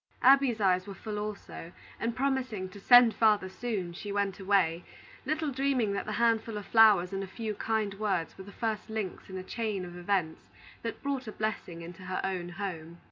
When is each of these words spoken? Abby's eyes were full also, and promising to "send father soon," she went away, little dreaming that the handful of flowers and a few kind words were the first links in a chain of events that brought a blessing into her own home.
Abby's 0.23 0.59
eyes 0.59 0.87
were 0.87 0.95
full 0.95 1.19
also, 1.19 1.73
and 1.99 2.15
promising 2.15 2.67
to 2.69 2.79
"send 2.79 3.13
father 3.13 3.47
soon," 3.47 3.93
she 3.93 4.11
went 4.11 4.39
away, 4.39 4.83
little 5.27 5.51
dreaming 5.51 5.93
that 5.93 6.07
the 6.07 6.13
handful 6.13 6.57
of 6.57 6.65
flowers 6.65 7.13
and 7.13 7.23
a 7.23 7.27
few 7.27 7.53
kind 7.53 7.93
words 7.93 8.35
were 8.35 8.43
the 8.45 8.51
first 8.51 8.89
links 8.89 9.29
in 9.29 9.37
a 9.37 9.43
chain 9.43 9.85
of 9.85 9.95
events 9.95 10.49
that 10.81 11.03
brought 11.03 11.27
a 11.27 11.31
blessing 11.31 11.83
into 11.83 12.01
her 12.05 12.19
own 12.23 12.49
home. 12.49 12.97